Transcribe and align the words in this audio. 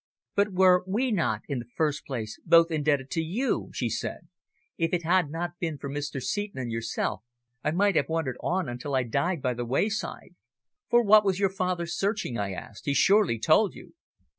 "But 0.33 0.51
were 0.53 0.83
we 0.87 1.11
not, 1.11 1.41
in 1.47 1.59
the 1.59 1.67
first 1.75 2.07
place, 2.07 2.39
both 2.43 2.71
indebted 2.71 3.11
to 3.11 3.21
you?" 3.21 3.69
she 3.71 3.87
said. 3.87 4.29
"If 4.75 4.93
it 4.95 5.03
had 5.03 5.29
not 5.29 5.59
been 5.59 5.77
for 5.77 5.91
Mr. 5.91 6.19
Seton 6.19 6.57
and 6.59 6.71
yourself 6.71 7.21
I 7.63 7.69
might 7.69 7.95
have 7.95 8.09
wandered 8.09 8.37
on 8.41 8.67
until 8.67 8.95
I 8.95 9.03
died 9.03 9.43
by 9.43 9.53
the 9.53 9.63
wayside." 9.63 10.33
"For 10.89 11.03
what 11.03 11.23
was 11.23 11.39
your 11.39 11.51
father 11.51 11.85
searching?" 11.85 12.35
I 12.35 12.51
asked. 12.51 12.85
"He 12.85 12.95
surely 12.95 13.37
told 13.37 13.75
you?" 13.75 13.93